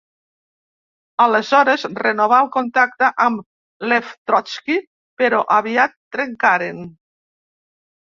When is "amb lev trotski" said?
3.25-4.79